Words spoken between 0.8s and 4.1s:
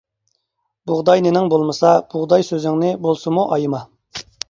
بۇغداي نېنىڭ بولمىسا، بۇغداي سۆزۈڭنى بولسىمۇ ئايىما.